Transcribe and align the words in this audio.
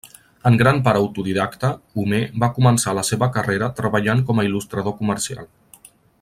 En 0.49 0.55
gran 0.59 0.79
part 0.85 0.99
autodidacta, 1.01 1.69
Homer 2.03 2.21
va 2.45 2.51
començar 2.57 2.95
la 3.01 3.05
seva 3.11 3.29
carrera 3.37 3.69
treballant 3.81 4.25
com 4.31 4.41
a 4.41 4.47
il·lustrador 4.49 4.97
comercial. 5.03 5.51